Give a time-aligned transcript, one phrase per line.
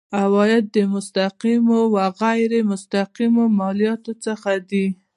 [0.21, 4.85] عواید د مستقیمو او غیر مستقیمو مالیاتو څخه دي.